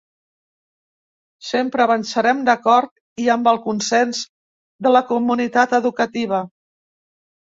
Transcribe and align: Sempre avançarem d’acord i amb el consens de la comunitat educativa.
Sempre 1.49 1.83
avançarem 1.85 2.41
d’acord 2.49 3.23
i 3.25 3.29
amb 3.35 3.51
el 3.53 3.61
consens 3.69 4.23
de 4.87 4.95
la 4.97 5.07
comunitat 5.13 5.77
educativa. 5.81 6.41